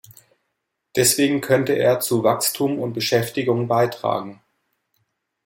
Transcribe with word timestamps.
Deswegen 0.95 1.41
könnte 1.41 1.73
er 1.73 1.99
zu 1.99 2.23
Wachstum 2.23 2.79
und 2.79 2.93
Beschäftigung 2.93 3.67
beitragen. 3.67 4.41